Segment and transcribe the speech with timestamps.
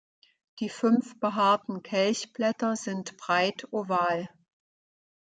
[0.59, 4.29] Die fünf behaarten Kelchblätter sind breit oval.